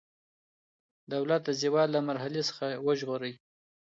[1.13, 3.33] دولت د زوال له مرحلې څخه وژغورئ.